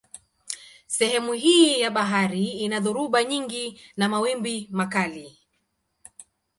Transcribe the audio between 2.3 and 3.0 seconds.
ina